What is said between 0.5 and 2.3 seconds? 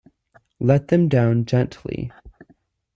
Let them down gently.